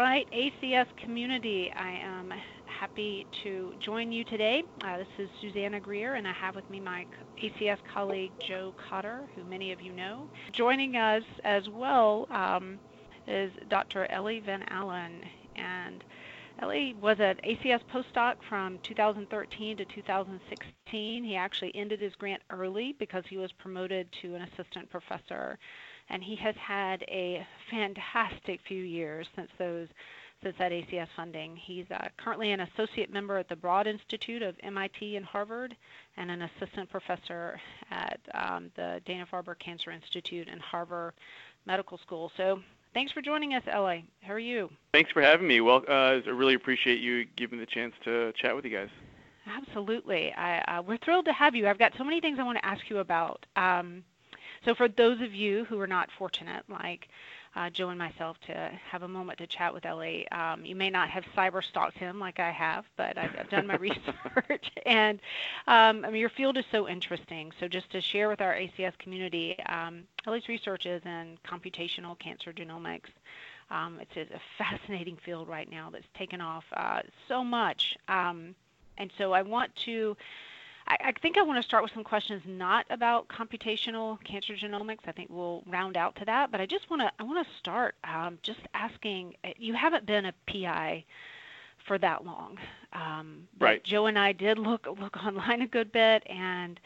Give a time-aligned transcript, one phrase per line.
[0.00, 1.70] right, ACS community.
[1.76, 2.32] I am
[2.64, 4.62] happy to join you today.
[4.82, 7.04] Uh, this is Susanna Greer, and I have with me my
[7.42, 10.26] ACS colleague Joe Cotter, who many of you know.
[10.52, 12.78] Joining us as well um,
[13.26, 14.10] is Dr.
[14.10, 15.20] Ellie Van Allen,
[15.56, 16.02] and
[16.62, 21.24] Ellie was an ACS postdoc from 2013 to 2016.
[21.24, 25.58] He actually ended his grant early because he was promoted to an assistant professor
[26.10, 29.88] and he has had a fantastic few years since those
[30.42, 31.54] since that ACS funding.
[31.54, 35.76] He's uh, currently an associate member at the Broad Institute of MIT and Harvard,
[36.16, 37.60] and an assistant professor
[37.90, 41.14] at um, the Dana-Farber Cancer Institute and Harvard
[41.66, 42.32] Medical School.
[42.36, 42.60] So.
[42.92, 44.04] Thanks for joining us, Ellie.
[44.20, 44.68] How are you?
[44.92, 45.60] Thanks for having me.
[45.60, 48.88] Well, uh, I really appreciate you giving me the chance to chat with you guys.
[49.46, 50.32] Absolutely.
[50.32, 51.68] I, uh, we're thrilled to have you.
[51.68, 53.46] I've got so many things I want to ask you about.
[53.54, 54.02] Um,
[54.64, 57.08] so for those of you who are not fortunate, like
[57.56, 60.90] uh, Joe and myself, to have a moment to chat with Ellie, um, you may
[60.90, 64.70] not have cyber stalked him like I have, but I've, I've done my research.
[64.86, 65.18] And
[65.66, 67.52] um, I mean, your field is so interesting.
[67.58, 72.52] So just to share with our ACS community, um, Ellie's research is in computational cancer
[72.52, 73.10] genomics.
[73.70, 77.96] Um, it's a fascinating field right now that's taken off uh, so much.
[78.08, 78.54] Um,
[78.98, 80.16] and so I want to
[80.90, 85.06] I, I think I want to start with some questions not about computational cancer genomics.
[85.06, 87.54] I think we'll round out to that, but I just want to I want to
[87.58, 89.34] start um, just asking.
[89.44, 91.04] Uh, you haven't been a PI
[91.86, 92.58] for that long,
[92.92, 93.82] um, right?
[93.84, 96.80] Joe and I did look look online a good bit, and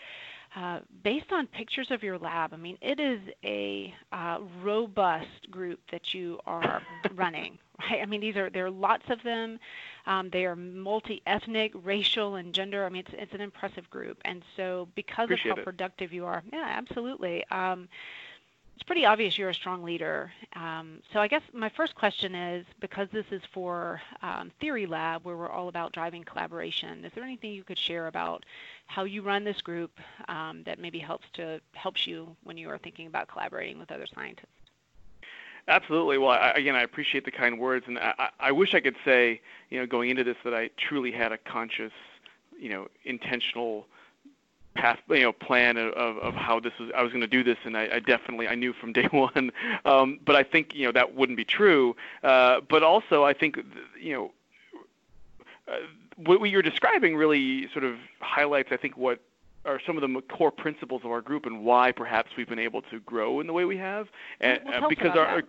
[0.55, 5.81] uh, based on pictures of your lab, I mean, it is a uh, robust group
[5.91, 6.83] that you are
[7.15, 8.01] running, right?
[8.03, 9.59] I mean, these are there are lots of them.
[10.07, 12.85] Um, they are multi-ethnic, racial, and gender.
[12.85, 15.65] I mean, it's it's an impressive group, and so because Appreciate of how it.
[15.65, 17.45] productive you are, yeah, absolutely.
[17.51, 17.89] Um,
[18.75, 20.33] it's pretty obvious you're a strong leader.
[20.57, 25.25] Um, so I guess my first question is because this is for um, Theory Lab,
[25.25, 27.05] where we're all about driving collaboration.
[27.05, 28.45] Is there anything you could share about
[28.87, 29.93] how you run this group
[30.29, 34.07] um, that maybe helps to helps you when you are thinking about collaborating with other
[34.13, 34.49] scientists?
[35.69, 36.19] Absolutely.
[36.19, 39.41] Well, I, again, I appreciate the kind words, and I, I wish I could say,
[39.71, 41.93] you know, going into this, that I truly had a conscious,
[42.59, 43.87] you know, intentional
[44.75, 46.91] path, you know, plan of, of how this was.
[46.97, 49.53] I was going to do this, and I, I definitely I knew from day one.
[49.85, 51.97] Um, but I think you know that wouldn't be true.
[52.23, 53.59] Uh, but also, I think
[54.01, 54.33] you know.
[55.67, 55.79] Uh,
[56.17, 59.19] what you're describing really sort of highlights, I think, what
[59.65, 62.83] are some of the core principles of our group and why perhaps we've been able
[62.83, 64.09] to grow in the way we have.
[64.41, 65.43] And well, because our,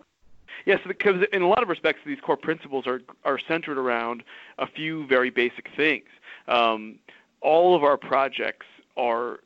[0.64, 4.22] Yes, because in a lot of respects, these core principles are are centered around
[4.58, 6.06] a few very basic things.
[6.48, 6.98] Um,
[7.40, 8.66] all of our projects
[8.96, 9.40] are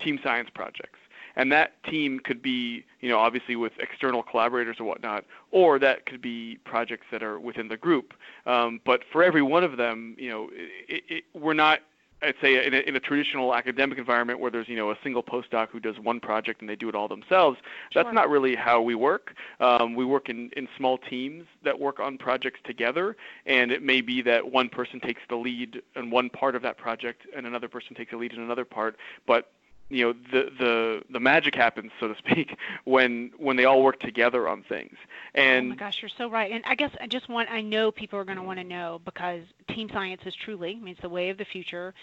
[0.00, 0.98] team science projects,
[1.36, 6.06] and that team could be, you know, obviously with external collaborators or whatnot, or that
[6.06, 8.14] could be projects that are within the group.
[8.46, 11.80] Um, but for every one of them, you know, it, it, we're not
[12.22, 15.22] I'd say in a, in a, traditional academic environment where there's you know a single
[15.22, 17.58] postdoc who does one project and they do it all themselves,
[17.90, 18.02] sure.
[18.02, 19.34] that's not really how we work.
[19.60, 23.16] Um, we work in, in small teams that work on projects together,
[23.46, 26.78] and it may be that one person takes the lead in one part of that
[26.78, 28.96] project and another person takes the lead in another part,
[29.26, 29.50] but
[29.92, 34.00] you know the the the magic happens so to speak when when they all work
[34.00, 34.96] together on things.
[35.34, 36.50] And oh my gosh you're so right.
[36.50, 39.00] And i guess i just want i know people are going to want to know
[39.04, 41.94] because team science is truly I mean, it's the way of the future.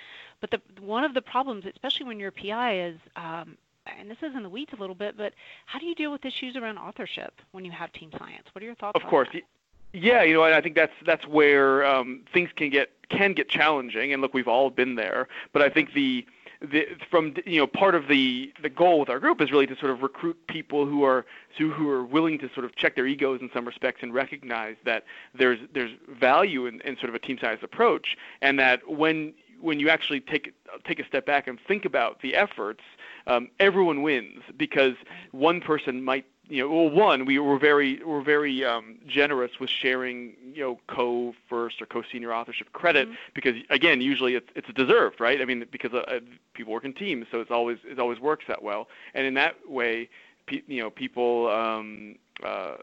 [0.42, 3.58] But the one of the problems especially when you're a pi is um,
[4.00, 5.34] and this is in the weeds a little bit but
[5.66, 8.48] how do you deal with issues around authorship when you have team science?
[8.54, 9.30] What are your thoughts of course.
[9.34, 9.44] that?
[9.92, 13.50] yeah you know and i think that's that's where um, things can get can get
[13.50, 15.28] challenging and look we've all been there.
[15.52, 16.26] But i think the
[16.62, 19.78] the, from you know part of the the goal with our group is really to
[19.78, 21.26] sort of recruit people who are
[21.58, 25.04] who, are willing to sort of check their egos in some respects and recognize that
[25.34, 29.80] there's there's value in, in sort of a team size approach and that when when
[29.80, 30.54] you actually take
[30.86, 32.84] take a step back and think about the efforts,
[33.28, 34.94] um, everyone wins because
[35.32, 39.70] one person might you know, well, one, we were very we're very um, generous with
[39.70, 43.16] sharing, you know, co-first or co-senior authorship credit mm-hmm.
[43.36, 45.42] because again, usually it's it's deserved, right?
[45.42, 46.20] I mean, because uh,
[46.54, 49.56] people work in teams, so it's always it always works that well, and in that
[49.70, 50.10] way,
[50.48, 51.48] pe- you know, people.
[51.50, 52.78] Um, uh,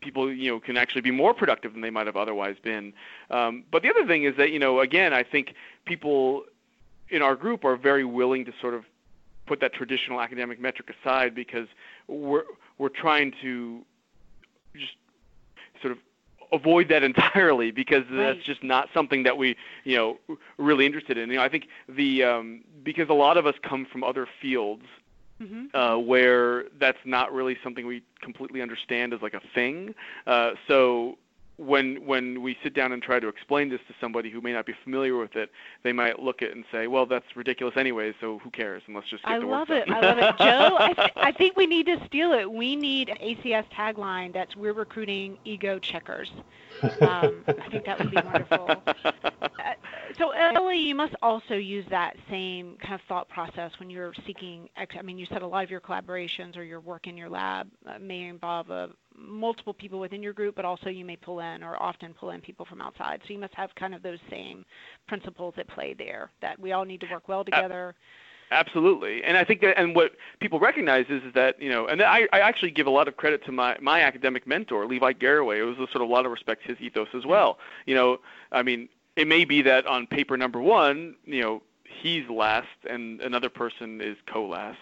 [0.00, 2.92] people you know can actually be more productive than they might have otherwise been.
[3.30, 5.54] Um, but the other thing is that you know again I think
[5.86, 6.44] people
[7.08, 8.84] in our group are very willing to sort of
[9.46, 11.66] put that traditional academic metric aside because
[12.06, 12.44] we're
[12.78, 13.84] we're trying to
[14.74, 14.96] just
[15.82, 15.98] sort of
[16.52, 18.34] avoid that entirely because right.
[18.34, 20.18] that's just not something that we you know
[20.56, 21.30] really interested in.
[21.30, 24.84] You know, I think the um, because a lot of us come from other fields
[25.40, 25.76] mm-hmm.
[25.76, 29.94] uh, where that's not really something we completely understand as like a thing.
[30.26, 31.18] Uh, so
[31.58, 34.64] when when we sit down and try to explain this to somebody who may not
[34.64, 35.50] be familiar with it,
[35.82, 38.94] they might look at it and say, "Well, that's ridiculous anyway, so who cares?" And
[38.94, 39.86] let's just get I to love work it.
[39.88, 40.04] done.
[40.04, 40.76] I love it, Joe.
[40.78, 42.50] I, th- I think we need to steal it.
[42.50, 46.30] We need an ACS tagline that's "We're recruiting ego checkers."
[47.00, 48.82] Um, I think that would be wonderful.
[49.58, 49.74] Uh,
[50.16, 54.68] so, Ellie, you must also use that same kind of thought process when you're seeking.
[54.76, 57.28] Ex- I mean, you said a lot of your collaborations or your work in your
[57.28, 58.86] lab uh, may involve uh,
[59.28, 62.40] multiple people within your group, but also you may pull in or often pull in
[62.40, 63.20] people from outside.
[63.26, 64.64] So you must have kind of those same
[65.06, 66.30] principles at play there.
[66.40, 67.94] That we all need to work well together.
[68.50, 72.00] Absolutely, and I think that, and what people recognize is, is that you know, and
[72.00, 75.60] I, I actually give a lot of credit to my my academic mentor, Levi Garraway.
[75.60, 77.58] It was a sort of a lot of respect to his ethos as well.
[77.84, 78.20] You know,
[78.50, 83.20] I mean, it may be that on paper number one, you know, he's last and
[83.20, 84.78] another person is co-last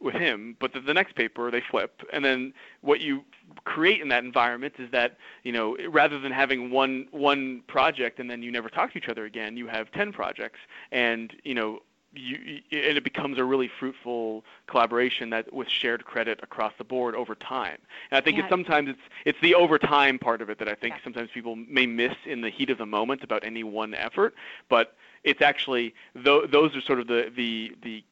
[0.00, 3.24] with him, but the, the next paper they flip, and then what you
[3.64, 8.30] create in that environment is that you know rather than having one one project and
[8.30, 10.60] then you never talk to each other again, you have ten projects,
[10.92, 11.80] and you know
[12.14, 17.14] you, and it becomes a really fruitful collaboration that with shared credit across the board
[17.14, 17.78] over time.
[18.10, 18.44] And I think Yeah.
[18.44, 21.04] it's sometimes it's it's the over time part of it that I think Yeah.
[21.04, 24.34] sometimes people may miss in the heat of the moment about any one effort,
[24.68, 28.04] but it's actually tho- those are sort of the the the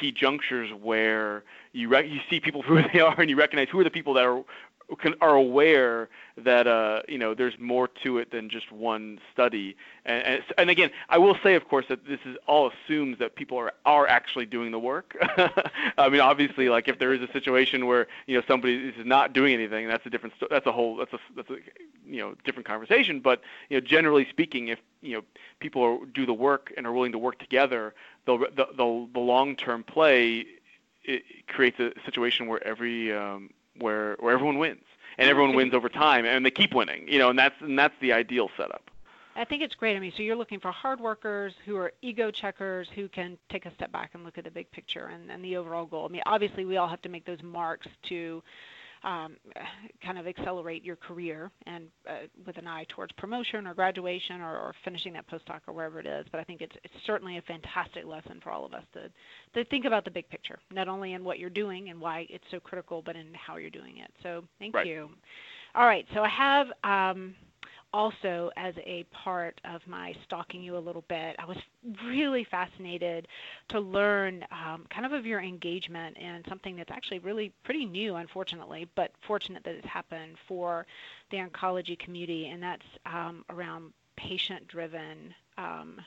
[0.00, 3.68] key junctures where you rec- you see people for who they are and you recognize
[3.70, 4.42] who are the people that are
[5.00, 9.76] can, are aware that uh, you know there's more to it than just one study.
[10.04, 13.34] And, and, and again, I will say, of course, that this is all assumes that
[13.34, 15.16] people are are actually doing the work.
[15.98, 19.32] I mean, obviously, like if there is a situation where you know somebody is not
[19.32, 20.34] doing anything, that's a different.
[20.50, 20.96] That's a whole.
[20.96, 21.56] That's a that's a
[22.06, 23.20] you know different conversation.
[23.20, 25.24] But you know, generally speaking, if you know
[25.60, 27.94] people are, do the work and are willing to work together,
[28.26, 30.46] they'll, the the, the long term play
[31.04, 34.84] it creates a situation where every um, where where everyone wins
[35.18, 37.94] and everyone wins over time and they keep winning you know and that's and that's
[38.00, 38.90] the ideal setup
[39.36, 39.96] I think it's great.
[39.96, 43.66] I mean, so you're looking for hard workers who are ego checkers who can take
[43.66, 46.06] a step back and look at the big picture and, and the overall goal.
[46.08, 48.42] I mean, obviously, we all have to make those marks to
[49.04, 49.36] um,
[50.04, 54.56] kind of accelerate your career and uh, with an eye towards promotion or graduation or,
[54.56, 56.26] or finishing that postdoc or wherever it is.
[56.32, 59.08] But I think it's, it's certainly a fantastic lesson for all of us to,
[59.54, 62.44] to think about the big picture, not only in what you're doing and why it's
[62.50, 64.10] so critical, but in how you're doing it.
[64.22, 64.86] So thank Right.
[64.86, 65.10] you.
[65.74, 67.34] All right, so I have um,
[67.94, 71.56] also as a part of my stalking you a little bit, I was
[72.04, 73.28] really fascinated
[73.68, 78.16] to learn um, kind of of your engagement and something that's actually really pretty new,
[78.16, 80.86] unfortunately, but fortunate that it's happened for
[81.30, 85.32] the oncology community, and that's um, around patient-driven.
[85.56, 86.00] Um,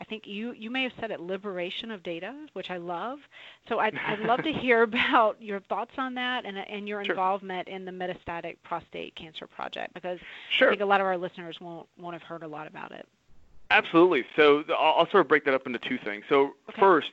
[0.00, 3.18] I think you, you may have said it, liberation of data, which I love.
[3.68, 7.14] So I'd, I'd love to hear about your thoughts on that and, and your Sure.
[7.14, 10.18] involvement in the Metastatic Prostate Cancer Project, because
[10.60, 13.06] I think a lot of our listeners won't won't have heard a lot about it.
[13.70, 16.80] absolutely so the- I'll, I'll sort of break that up into two things so Okay.
[16.80, 17.10] first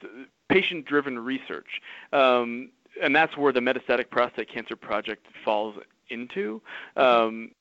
[0.47, 1.81] patient driven research
[2.13, 2.69] um,
[3.01, 5.75] and that's where the metastatic prostate cancer project falls
[6.09, 6.61] into
[6.97, 7.51] um,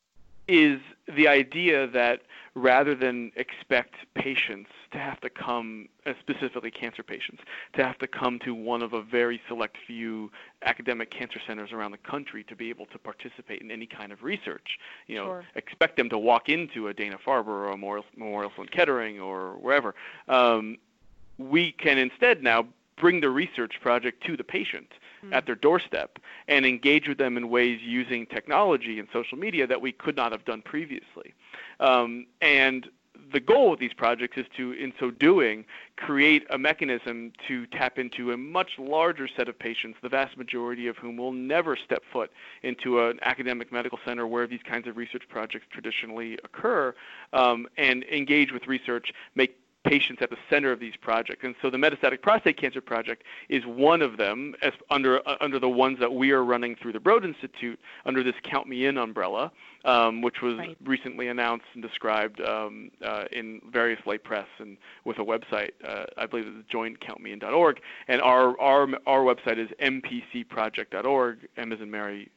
[0.46, 0.78] is
[1.16, 2.20] the idea that
[2.54, 7.42] rather than expect patients to have to come, uh, specifically cancer patients,
[7.74, 10.30] to have to come to one of a very select few
[10.62, 14.22] academic cancer centers around the country to be able to participate in any kind of
[14.22, 15.44] research, you know, Sure.
[15.56, 19.94] expect them to walk into a Dana-Farber or a Memorial, Memorial Sloan Kettering or wherever.
[20.28, 20.78] Um,
[21.38, 22.66] we can instead now
[22.96, 24.92] bring the research project to the patient
[25.32, 26.18] at their doorstep
[26.48, 30.32] and engage with them in ways using technology and social media that we could not
[30.32, 31.32] have done previously.
[31.80, 32.88] Um, and
[33.32, 35.64] the goal of these projects is to, in so doing,
[35.96, 40.86] create a mechanism to tap into a much larger set of patients, the vast majority
[40.86, 42.30] of whom will never step foot
[42.62, 46.94] into an academic medical center where these kinds of research projects traditionally occur,
[47.32, 51.44] um, and engage with research, make patients at the center of these projects.
[51.44, 55.58] And so the Metastatic Prostate Cancer Project is one of them as under uh, under
[55.58, 58.98] the ones that we are running through the Broad Institute under this Count Me In
[58.98, 59.52] umbrella,
[59.84, 60.76] um, which was Right.
[60.84, 65.72] recently announced and described um, uh, in various lay press and with a website.
[65.86, 67.80] Uh, I believe it's joincountmein.org.
[68.08, 71.38] And our our our website is mpcproject.org.
[71.56, 72.30] M as in Mary.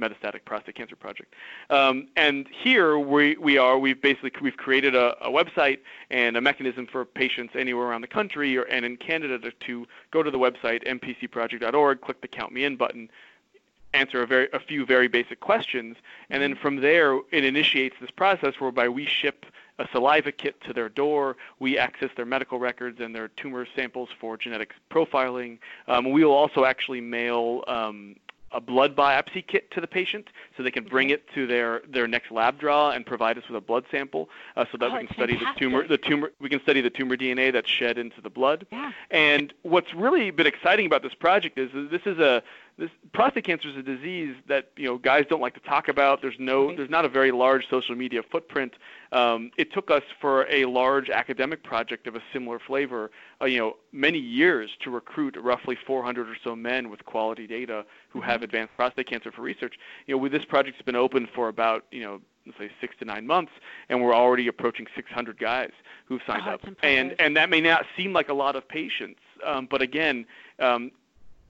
[0.00, 1.34] Metastatic Prostate Cancer Project,
[1.70, 3.78] um, and here we, we are.
[3.78, 5.80] We've basically we've created a, a website
[6.10, 9.86] and a mechanism for patients anywhere around the country or and in Canada to, to
[10.10, 13.10] go to the website mpcproject.org, click the Count Me In button,
[13.92, 15.96] answer a very a few very basic questions,
[16.30, 19.46] and then from there it initiates this process whereby we ship
[19.80, 21.36] a saliva kit to their door.
[21.58, 25.58] We access their medical records and their tumor samples for genetic profiling.
[25.88, 28.16] Um, we will also actually mail um,
[28.52, 32.08] a blood biopsy kit to the patient so they can bring it to their, their
[32.08, 35.06] next lab draw and provide us with a blood sample uh, so that oh, we
[35.06, 35.54] can study fantastic.
[35.54, 38.66] the tumor the tumor we can study the tumor DNA that's shed into the blood.
[38.72, 38.92] Yeah.
[39.10, 42.42] And what's really been exciting about this project is that this is a
[42.80, 46.22] this prostate cancer is a disease that you know guys don't like to talk about.
[46.22, 48.72] There's no there's not a very large social media footprint.
[49.12, 53.10] Um, it took us for a large academic project of a similar flavor,
[53.42, 57.84] uh, you know, many years to recruit roughly 400 or so men with quality data
[58.08, 59.74] who have advanced prostate cancer for research.
[60.06, 63.04] You know, with this project's been open for about you know let's say six to
[63.04, 63.52] nine months,
[63.90, 65.70] and we're already approaching 600 guys
[66.06, 66.62] who've signed Oh, up.
[66.82, 70.24] And and that may not seem like a lot of patients, um, but again,
[70.58, 70.90] um,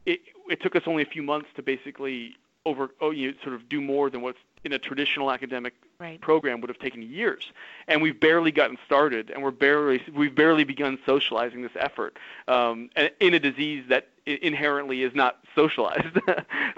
[0.06, 2.34] it, it took us only a few months to basically
[2.66, 6.18] over oh, you know, sort of do more than what's in a traditional academic Right.
[6.18, 7.52] program would have taken years.
[7.86, 12.16] And we've barely gotten started, and we're barely we've barely begun socializing this effort
[12.48, 12.88] um,
[13.20, 16.18] in a disease that inherently is not socialized.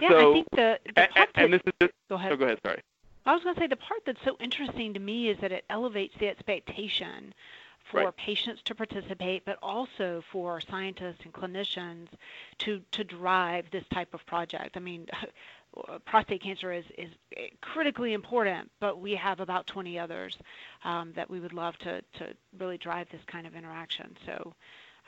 [0.01, 2.17] Yeah, so, I think the, the a- a- part that, and this is just, go
[2.17, 2.33] ahead.
[2.33, 2.59] oh, go ahead.
[2.67, 2.81] Sorry.
[3.25, 5.65] I was going to say the part that's so interesting to me is that it
[5.71, 7.33] elevates the expectation
[7.93, 8.17] for Right.
[8.17, 12.09] patients to participate, but also for scientists and clinicians
[12.59, 14.77] to to drive this type of project.
[14.77, 15.07] I mean,
[16.07, 17.11] prostate cancer is is
[17.61, 20.39] critically important, but we have about 20 others
[20.85, 24.17] um, that we would love to to really drive this kind of interaction.
[24.27, 24.55] So.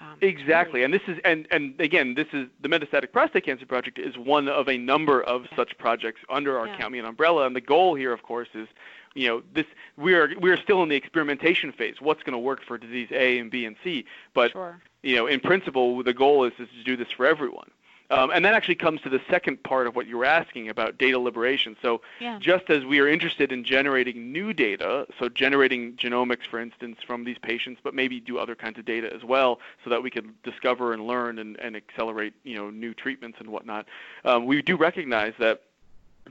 [0.00, 3.64] Um, Exactly, really- and this is and and again, this is the Metastatic Prostate Cancer
[3.64, 6.78] Project is one of a number of such projects under our Yeah.
[6.78, 8.66] Count Me umbrella, and the goal here, of course, is
[9.14, 9.66] you know this
[9.96, 11.96] we are we are still in the experimentation phase.
[12.00, 14.04] What's going to work for disease A and B and C?
[14.34, 14.80] But sure.
[15.02, 17.70] you know, in principle, the goal is, is to do this for everyone.
[18.10, 20.98] Um, and that actually comes to the second part of what you were asking about
[20.98, 21.74] data liberation.
[21.80, 22.38] So Yeah.
[22.38, 27.24] just as we are interested in generating new data, so generating genomics, for instance, from
[27.24, 30.34] these patients, but maybe do other kinds of data as well, so that we can
[30.42, 33.86] discover and learn and, and accelerate, you know, new treatments and whatnot.
[34.26, 35.62] Um, we do recognize that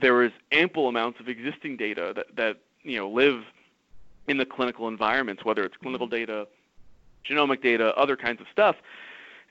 [0.00, 3.44] there is ample amounts of existing data that, that you know live
[4.28, 6.46] in the clinical environments, whether it's clinical data,
[7.28, 8.76] genomic data, other kinds of stuff.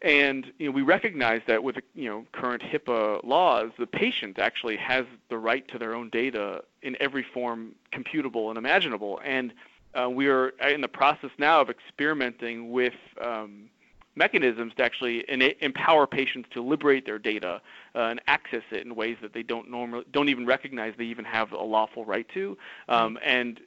[0.01, 4.77] And you know, we recognize that with you know current HIPAA laws, the patient actually
[4.77, 9.21] has the right to their own data in every form computable and imaginable.
[9.23, 9.53] And
[9.93, 13.69] uh, we are in the process now of experimenting with um,
[14.15, 17.61] mechanisms to actually ena- empower patients to liberate their data
[17.95, 21.25] uh, and access it in ways that they don't normally don't even recognize they even
[21.25, 22.57] have a lawful right to.
[22.87, 23.59] Um, and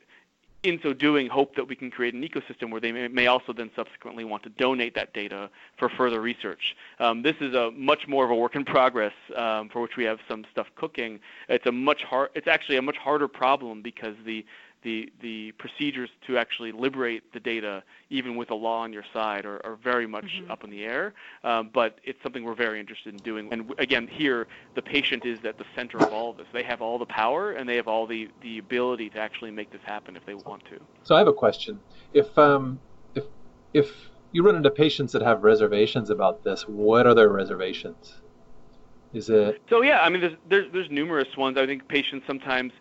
[0.62, 3.52] in so doing, hope that we can create an ecosystem where they may, may also
[3.52, 5.48] then subsequently want to donate that data
[5.78, 6.76] for further research.
[6.98, 10.04] Um, this is a much more of a work in progress um, for which we
[10.04, 11.20] have some stuff cooking.
[11.48, 12.30] It's a much hard.
[12.34, 14.44] It's actually a much harder problem because the
[14.86, 19.44] the the procedures to actually liberate the data, even with a law on your side,
[19.44, 20.50] are, are very much Mhm.
[20.52, 21.12] up in the air.
[21.42, 23.52] Um, but it's something we're very interested in doing.
[23.52, 26.46] And again, here the patient is at the center of all of this.
[26.52, 29.70] They have all the power and they have all the the ability to actually make
[29.72, 30.78] this happen if they want to.
[31.02, 31.80] So I have a question.
[32.14, 32.78] If um,
[33.16, 33.24] if
[33.74, 33.88] if
[34.30, 38.20] you run into patients that have reservations about this, what are their reservations?
[39.12, 41.58] Is it So yeah, I mean, there's there's, there's numerous ones.
[41.58, 42.72] I think patients sometimes.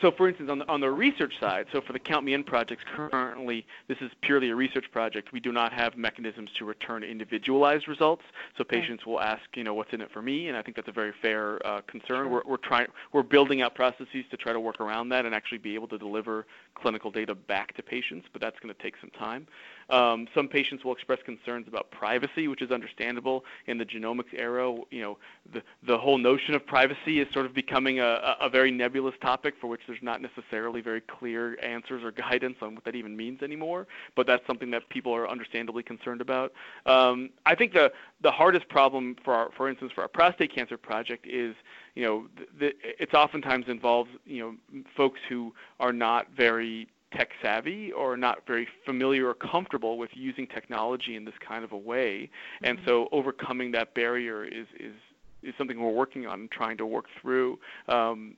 [0.00, 2.44] So for instance, on the on the research side, so for the Count Me In
[2.44, 5.32] projects, currently this is purely a research project.
[5.32, 8.22] We do not have mechanisms to return individualized results.
[8.58, 10.88] So patients will ask, you know, what's in it for me, and I think that's
[10.88, 12.24] a very fair uh, concern.
[12.24, 12.28] Sure.
[12.28, 15.58] We're we're trying we're building out processes to try to work around that and actually
[15.58, 19.10] be able to deliver clinical data back to patients, but that's going to take some
[19.10, 19.46] time.
[19.90, 24.74] Um, some patients will express concerns about privacy, which is understandable in the genomics era.
[24.90, 25.18] You know,
[25.52, 29.54] the the whole notion of privacy is sort of becoming a, a very nebulous topic
[29.60, 33.42] for which there's not necessarily very clear answers or guidance on what that even means
[33.42, 33.86] anymore.
[34.16, 36.52] But that's something that people are understandably concerned about.
[36.86, 40.76] Um, I think the the hardest problem for our, for instance, for our prostate cancer
[40.76, 41.54] project is
[41.94, 42.26] you know,
[42.58, 48.46] the, it's oftentimes involves you know folks who are not very tech savvy or not
[48.46, 52.30] very familiar or comfortable with using technology in this kind of a way,
[52.62, 52.84] and Mhm.
[52.84, 54.94] so overcoming that barrier is is
[55.42, 57.58] is something we're working on and trying to work through.
[57.88, 58.36] Um,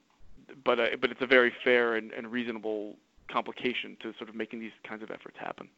[0.65, 2.97] but uh, but it's a very fair and, and reasonable
[3.29, 5.69] complication to sort of making these kinds of efforts happen.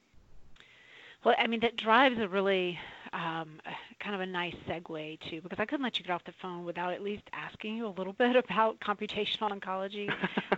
[1.25, 2.79] Well, I mean, that drives a really
[3.13, 3.61] um,
[4.01, 6.65] kind of a nice segue to because I couldn't let you get off the phone
[6.65, 10.11] without at least asking you a little bit about computational oncology.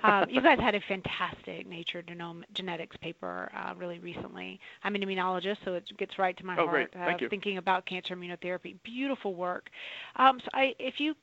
[0.02, 4.60] um, you guys had a fantastic Nature Genome Genetics paper uh, really recently.
[4.84, 6.70] I'm an immunologist, so it gets right to my Oh, heart.
[6.70, 6.92] great.
[6.92, 7.28] Thank uh, you.
[7.28, 9.70] Thinking about cancer immunotherapy, beautiful work.
[10.16, 11.14] Um, so, I, if you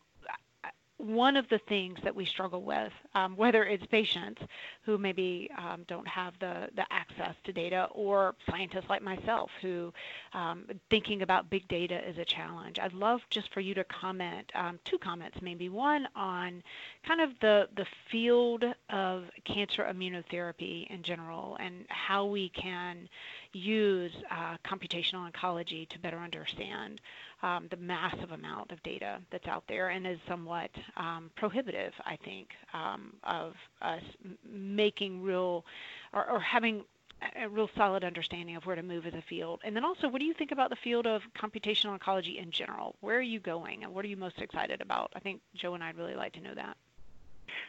[0.97, 4.41] one of the things that we struggle with, um, whether it's patients
[4.83, 9.93] who maybe um, don't have the, the access to data or scientists like myself who
[10.33, 12.79] um, thinking about big data is a challenge.
[12.79, 15.67] I'd love just for you to comment, um, two comments maybe.
[15.67, 16.63] One on
[17.05, 23.09] kind of the, the field of cancer immunotherapy in general and how we can
[23.51, 27.01] use uh, computational oncology to better understand
[27.43, 32.17] um, the massive amount of data that's out there and is somewhat um, prohibitive, I
[32.23, 34.03] think, um, of us
[34.49, 35.65] making real
[36.13, 36.83] or, or having
[37.41, 39.61] a real solid understanding of where to move as a field.
[39.63, 42.95] And then also, what do you think about the field of computational oncology in general?
[43.01, 45.11] Where are you going and what are you most excited about?
[45.15, 46.77] I think Joe and I'd really like to know that.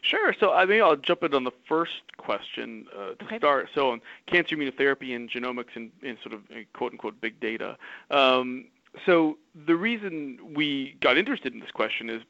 [0.02, 0.34] Sure.
[0.38, 3.38] So I mean, I'll jump in on the first question uh, to okay.
[3.38, 3.68] start.
[3.74, 7.76] So on cancer immunotherapy and genomics and, and sort of uh, quote unquote big data.
[8.10, 8.66] Um,
[9.04, 9.36] so
[9.66, 12.22] the reason we got interested in this question is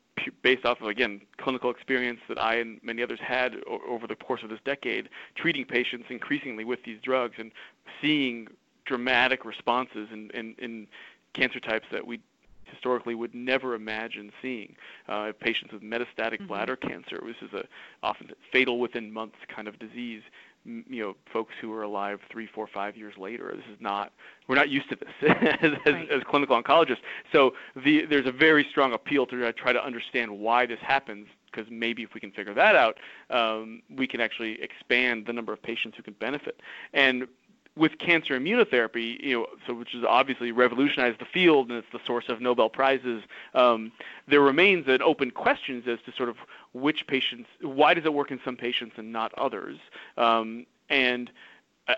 [0.43, 4.17] based off of again clinical experience that I and many others had o- over the
[4.17, 7.53] course of this decade, treating patients increasingly with these drugs and
[8.01, 8.49] seeing
[8.85, 10.87] dramatic responses in, in, in
[11.33, 12.21] cancer types that we
[12.65, 14.75] historically would never imagine seeing.
[15.09, 16.47] Uh, patients with metastatic mm-hmm.
[16.47, 17.65] bladder cancer, which is a
[18.03, 20.23] often fatal within months kind of disease.
[20.67, 23.53] You know, folks who are alive three, four, five years later.
[23.55, 24.13] This is not.
[24.49, 25.09] We're not used to this
[25.63, 25.87] as, right.
[25.87, 27.03] as, as, clinical oncologists.
[27.33, 31.71] So the, there's a very strong appeal to try to understand why this happens because
[31.71, 32.99] maybe if we can figure that out,
[33.31, 36.61] um, we can actually expand the number of patients who can benefit.
[36.93, 37.27] And
[37.77, 42.01] with cancer immunotherapy, you know, so which has obviously revolutionized the field and it's the
[42.07, 43.23] source of Nobel prizes.
[43.55, 43.93] Um,
[44.27, 46.37] there remains an open question as to sort of
[46.73, 49.79] which patients, why does it work in some patients and not others?
[50.17, 51.31] Um, and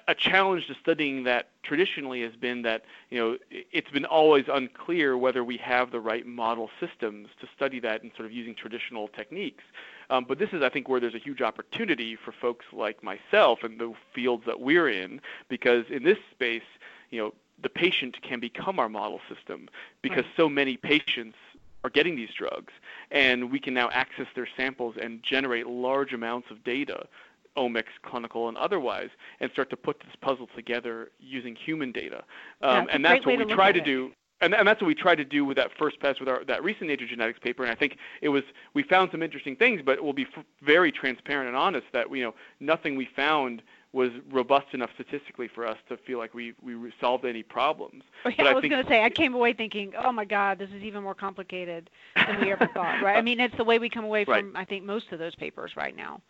[0.06, 5.16] a challenge to studying that traditionally has been that you know it's been always unclear
[5.16, 9.08] whether we have the right model systems to study that and sort of using traditional
[9.08, 9.64] techniques.
[10.10, 13.62] Um, but this is, I think, where there's a huge opportunity for folks like myself
[13.62, 16.62] and the fields that we're in, because in this space,
[17.10, 19.68] you know, the patient can become our model system
[20.00, 20.36] because right.
[20.36, 21.36] so many patients
[21.84, 22.72] are getting these drugs,
[23.10, 27.06] and we can now access their samples and generate large amounts of data
[27.56, 29.10] omics, clinical, and otherwise,
[29.40, 32.22] and start to put this puzzle together using human data.
[32.62, 33.84] Um, and that's what we try to it.
[33.84, 34.12] do.
[34.40, 36.62] And, and, that's what we tried to do with that first pass with our that
[36.62, 37.64] recent Nature Genetics paper.
[37.64, 40.92] And I think it was we found some interesting things, but we'll be f- very
[40.92, 45.78] transparent and honest that you know nothing we found was robust enough statistically for us
[45.88, 48.04] to feel like we we solved any problems.
[48.38, 50.68] Yeah, I, I, was going to say I came away thinking, oh my God, this
[50.70, 53.02] is even more complicated than we ever thought.
[53.02, 53.16] Right?
[53.16, 54.62] I mean, it's the way we come away from right.
[54.62, 56.20] I think most of those papers right now.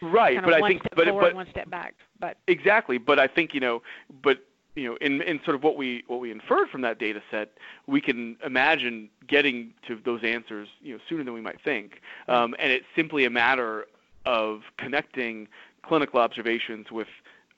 [0.00, 1.94] Right, kind but of I think, step but forward, but one step back.
[2.18, 3.82] But exactly, but I think you know,
[4.22, 4.38] but
[4.74, 7.50] you know, in in sort of what we what we inferred from that data set,
[7.86, 12.54] we can imagine getting to those answers, you know, sooner than we might think, um,
[12.58, 13.86] and it's simply a matter
[14.26, 15.48] of connecting
[15.82, 17.08] clinical observations with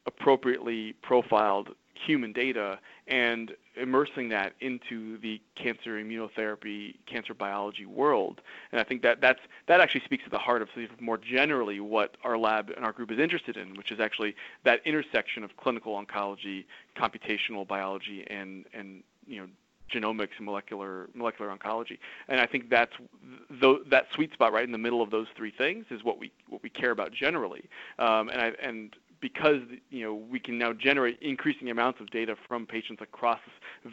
[0.06, 8.40] appropriately profiled human data and immersing that into the cancer immunotherapy, cancer biology world.
[8.70, 10.68] And I think that that's, that actually speaks to the heart of
[11.00, 14.80] more generally what our lab and our group is interested in, which is actually that
[14.84, 16.64] intersection of clinical oncology,
[16.96, 19.46] computational biology, and, and you know,
[19.92, 21.98] genomics and molecular molecular oncology.
[22.28, 22.92] And I think that's
[23.60, 26.32] th- that sweet spot right in the middle of those three things is what we
[26.48, 27.64] what we care about generally.
[27.98, 32.36] Um, and I, and because you know we can now generate increasing amounts of data
[32.48, 33.40] from patients across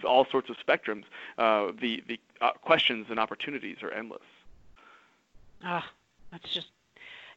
[0.06, 1.04] all sorts of spectrums,
[1.38, 4.22] uh, the the uh, questions and opportunities are endless.
[5.64, 5.86] Ah,
[6.32, 6.68] that's just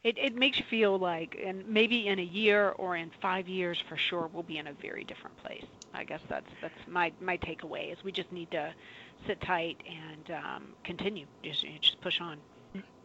[0.03, 3.81] it, it makes you feel like, and maybe in a year or in five years
[3.87, 5.65] for sure, we'll be in a very different place.
[5.93, 8.73] I guess that's that's my my takeaway is we just need to
[9.25, 12.39] sit tight and um, continue, just just push on.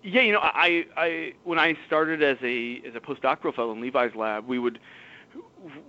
[0.03, 3.81] Yeah, you know, I, I when I started as a as a postdoctoral fellow in
[3.81, 4.81] Levi's lab, we would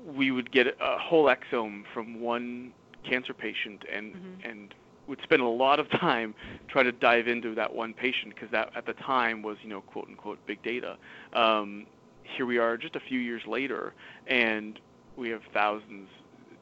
[0.05, 2.73] we would get a whole exome from one
[3.09, 4.49] cancer patient and mm-hmm.
[4.49, 4.73] and
[5.07, 6.35] would spend a lot of time
[6.67, 9.81] trying to dive into that one patient because that at the time was you know
[9.81, 10.97] quote unquote big data.
[11.33, 11.87] Um,
[12.23, 13.93] here we are just a few years later,
[14.27, 14.79] and
[15.17, 16.07] we have thousands,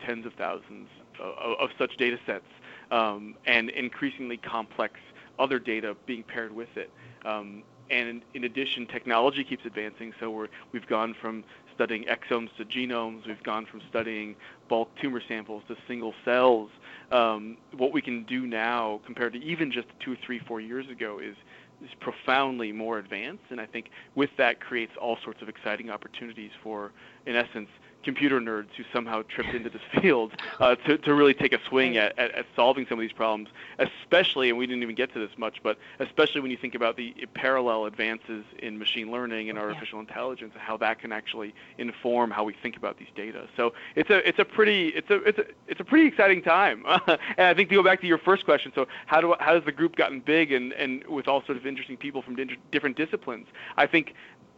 [0.06, 0.88] tens of thousands
[1.20, 2.46] of, of such data sets,
[2.92, 4.96] um, and increasingly complex
[5.40, 6.90] other data being paired with it.
[7.26, 10.14] Um, and in addition, technology keeps advancing.
[10.20, 11.44] So we're, we've gone from
[11.78, 13.28] studying exomes to genomes.
[13.28, 14.36] We've gone from studying
[14.68, 16.70] bulk tumor samples to single cells.
[17.12, 21.20] Um, what we can do now, compared to even just two, three, four years ago,
[21.24, 21.36] is
[21.84, 26.50] is profoundly more advanced, and I think with that creates all sorts of exciting opportunities
[26.64, 26.92] for,
[27.28, 27.70] in essence,
[28.08, 31.98] computer nerds who somehow tripped into this field uh, to, to really take a swing
[31.98, 35.20] at, at, at, solving some of these problems, especially, and we didn't even get to
[35.20, 39.60] this much, but especially when you think about the parallel advances in machine learning and
[39.60, 40.08] artificial yeah.
[40.08, 43.46] intelligence and how that can actually inform how we think about these data.
[43.58, 46.86] So it's a it's a pretty it's a it's a it's a pretty exciting time.
[47.08, 49.66] and I think to go back to your first question, so how do how has
[49.66, 52.38] the group gotten big and and with all sorts of interesting people from
[52.72, 53.48] different disciplines?
[53.76, 54.14] I think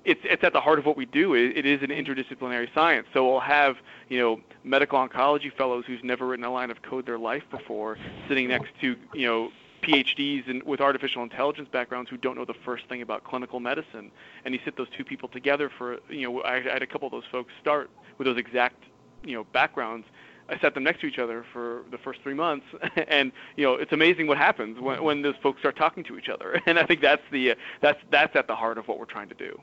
[0.06, 1.34] it's it's at the heart of what we do.
[1.34, 3.08] It, it is an interdisciplinary science.
[3.14, 7.06] So we'll have you know medical oncology fellows who's never written a line of code
[7.06, 9.52] their life before, sitting next to you know
[9.84, 14.12] PhDs with artificial intelligence backgrounds who don't know the first thing about clinical medicine.
[14.46, 17.08] And you sit those two people together for you know I, I had a couple
[17.08, 18.84] of those folks start with those exact
[19.24, 20.08] you know backgrounds.
[20.52, 22.66] I sat them next to each other for the first three months,
[23.08, 26.30] and you know it's amazing what happens when, when those folks start talking to each
[26.30, 26.62] other.
[26.66, 29.36] And I think that's the that's that's at the heart of what we're trying to
[29.36, 29.60] do.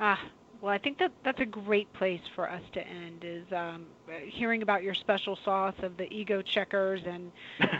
[0.00, 0.18] Ah,
[0.62, 3.22] well, I think that that's a great place for us to end.
[3.22, 3.86] Is um,
[4.28, 7.30] hearing about your special sauce of the ego checkers and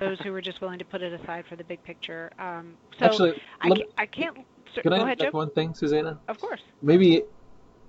[0.01, 2.31] those who are just willing to put it aside for the big picture.
[2.39, 4.39] Um, so Actually, I, me, I can't.
[4.75, 5.31] So, can I ahead, Joe?
[5.33, 6.21] one thing, Susanna?
[6.29, 6.61] Of course.
[6.83, 7.23] Maybe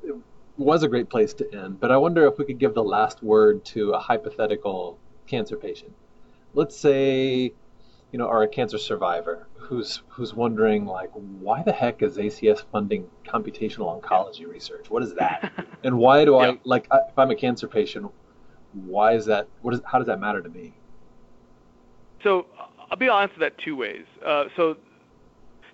[0.03, 0.15] it
[0.57, 3.21] was a great place to end, but I wonder if we could give the last
[3.21, 5.93] word to a hypothetical cancer patient.
[6.53, 7.53] Let's say
[8.11, 12.63] you know, are a cancer survivor who's who's wondering like, why the heck is ACS
[12.71, 14.89] funding computational oncology research?
[14.89, 15.51] What is that?
[15.83, 18.11] and why do I like if I'm a cancer patient?
[18.73, 19.47] Why is that?
[19.61, 19.81] What is?
[19.85, 20.73] How does that matter to me?
[22.23, 22.47] So
[22.89, 24.05] I'll be honest with that two ways.
[24.25, 24.75] Uh, so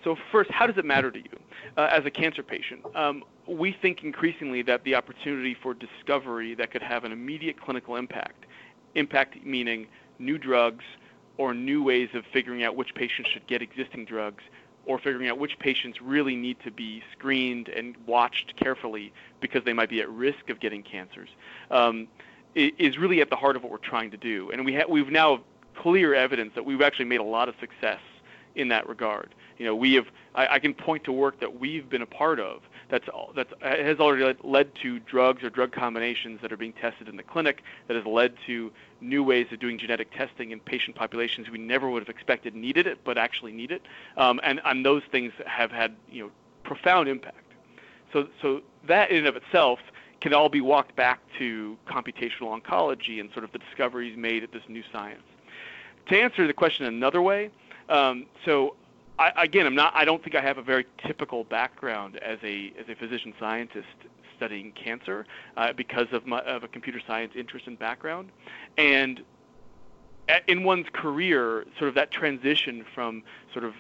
[0.04, 1.40] so first, how does it matter to you
[1.76, 2.86] uh, as a cancer patient?
[2.96, 7.96] Um, we think increasingly that the opportunity for discovery that could have an immediate clinical
[7.96, 8.46] impact,
[8.96, 9.88] impact meaning
[10.20, 10.84] new drugs
[11.38, 14.44] or new ways of figuring out which patients should get existing drugs
[14.86, 19.74] or figuring out which patients really need to be screened and watched carefully because they
[19.74, 21.30] might be at risk of getting cancers
[21.72, 22.08] um,
[22.56, 24.50] is really at the heart of what we're trying to do.
[24.52, 25.42] And we ha- we've now
[25.76, 28.00] clear evidence that we've actually made a lot of success
[28.56, 29.36] in that regard.
[29.58, 32.40] You know, we have I, I can point to work that we've been a part
[32.40, 37.08] of that's that's has already led to drugs or drug combinations that are being tested
[37.08, 37.64] in the clinic.
[37.88, 38.72] That has led to
[39.02, 42.88] new ways of doing genetic testing in patient populations we never would have expected needed
[42.88, 43.82] it, but actually need it.
[44.16, 46.32] Um, and and those things have had you know
[46.64, 47.54] profound impact.
[48.14, 49.80] So so that in and of itself
[50.22, 54.52] can all be walked back to computational oncology and sort of the discoveries made at
[54.52, 55.22] this new science.
[56.08, 57.52] To answer the question another way,
[57.90, 58.76] um, so
[59.20, 59.94] I, again, I'm not.
[59.96, 63.88] I don't think I have a very typical background as a as a physician scientist
[64.36, 65.26] studying cancer
[65.56, 68.30] uh, because of my of a computer science interest and background,
[68.78, 69.22] and
[70.48, 73.74] in one's career, sort of that transition from sort of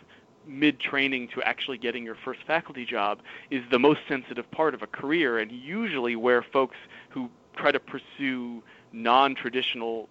[0.48, 3.20] mid training to actually getting your first faculty job
[3.52, 6.78] is the most sensitive part of a career, and usually where folks
[7.10, 10.08] who try to pursue non-traditional,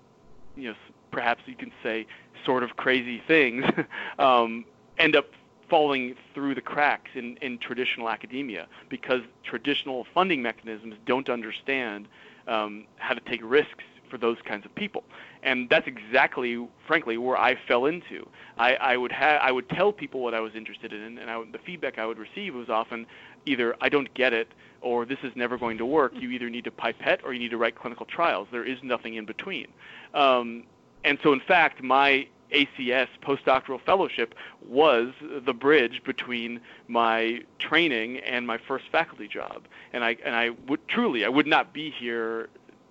[0.56, 0.74] you know,
[1.10, 2.06] perhaps you can say
[2.44, 3.64] sort of crazy things,
[4.18, 4.64] um,
[4.98, 5.26] end up
[5.68, 12.06] falling through the cracks in, in traditional academia because traditional funding mechanisms don't understand
[12.46, 15.02] um, how to take risks for those kinds of people.
[15.42, 18.28] And that's exactly, frankly, where I fell into.
[18.56, 21.42] I, I would ha- I would tell people what I was interested in, and I,
[21.50, 23.06] the feedback I would receive was often
[23.46, 24.48] either I don't get it
[24.80, 26.12] or this is never going to work.
[26.14, 28.48] You either need to pipette or you need to write clinical trials.
[28.52, 29.68] There is nothing in between.
[30.14, 30.64] Um,
[31.04, 34.34] and so, in fact, my ACS postdoctoral fellowship
[34.66, 35.12] was
[35.44, 39.64] the bridge between my training and my first faculty job.
[39.92, 42.48] And I and I would truly I would not be here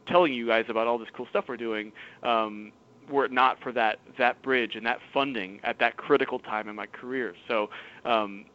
[0.08, 1.92] telling you guys about all this cool stuff we're doing
[2.24, 2.72] um,
[3.10, 6.76] were it not for that that bridge and that funding at that critical time in
[6.76, 7.36] my career.
[7.48, 7.70] So.
[8.04, 8.46] Um,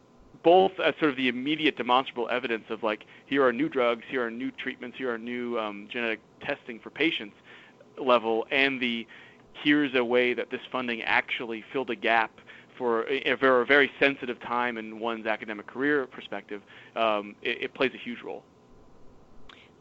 [0.43, 4.25] both as sort of the immediate demonstrable evidence of like here are new drugs, here
[4.25, 7.35] are new treatments, here are new um, genetic testing for patients
[7.99, 9.05] level, and the
[9.63, 12.31] here's a way that this funding actually filled a gap
[12.77, 16.61] for a, very, a very sensitive time in one's academic career perspective,
[16.95, 18.43] um, it, it, plays a huge role.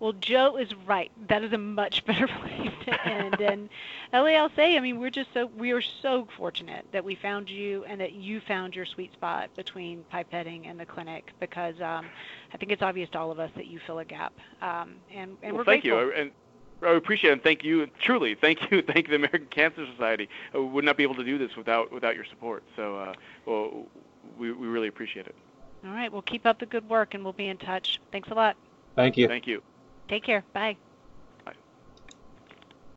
[0.01, 1.11] Well, Joe is right.
[1.29, 3.41] That is a much better place to end.
[3.41, 3.69] and
[4.13, 7.49] Ellie, I'll say, I mean, we're just so we are so fortunate that we found
[7.49, 12.07] you and that you found your sweet spot between pipetting and the clinic because um,
[12.53, 14.33] I think it's obvious to all of us that you fill a gap.
[14.63, 16.07] Um, and and well, we're thank grateful.
[16.07, 16.13] you.
[16.13, 16.31] And
[16.83, 17.33] I appreciate it.
[17.35, 20.29] And thank you, truly, thank you, thank the American Cancer Society.
[20.55, 22.63] Uh, we would not be able to do this without without your support.
[22.77, 23.15] So, uh,
[23.47, 23.87] well,
[24.39, 25.35] we we really appreciate it.
[25.85, 28.01] All right, well, keep up the good work, and we'll be in touch.
[28.13, 28.57] Thanks a lot.
[28.97, 29.29] Thank you.
[29.29, 29.63] Thank you.
[30.09, 30.45] Take care.
[30.53, 30.77] Bye.